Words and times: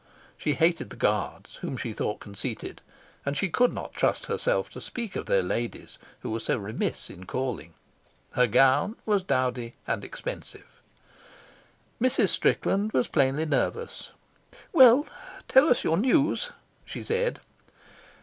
She 0.35 0.53
hated 0.53 0.89
the 0.89 0.95
Guards, 0.95 1.57
whom 1.57 1.77
she 1.77 1.93
thought 1.93 2.19
conceited, 2.19 2.81
and 3.23 3.37
she 3.37 3.49
could 3.49 3.71
not 3.71 3.93
trust 3.93 4.25
herself 4.25 4.67
to 4.71 4.81
speak 4.81 5.15
of 5.15 5.27
their 5.27 5.43
ladies, 5.43 5.99
who 6.21 6.31
were 6.31 6.39
so 6.39 6.57
remiss 6.57 7.11
in 7.11 7.27
calling. 7.27 7.75
Her 8.31 8.47
gown 8.47 8.95
was 9.05 9.21
dowdy 9.21 9.75
and 9.85 10.03
expensive. 10.03 10.81
Mrs. 12.01 12.29
Strickland 12.29 12.93
was 12.93 13.07
plainly 13.07 13.45
nervous. 13.45 14.09
"Well, 14.73 15.05
tell 15.47 15.69
us 15.69 15.83
your 15.83 15.97
news," 15.97 16.49
she 16.83 17.03
said. 17.03 17.39